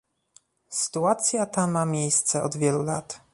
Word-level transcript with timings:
Sytuacja 0.69 1.45
ta 1.45 1.67
ma 1.67 1.85
miejsce 1.85 2.43
od 2.43 2.55
wielu 2.57 2.83
lat 2.83 3.21